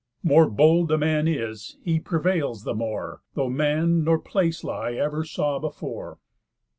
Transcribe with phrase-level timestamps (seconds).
[0.25, 5.23] _More bold a man is, he prevails the more, Though man nor place lie ever
[5.23, 6.17] saw before.